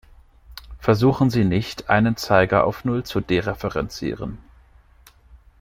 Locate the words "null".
2.85-3.03